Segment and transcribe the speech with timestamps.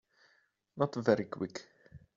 [0.77, 1.63] Not very Quick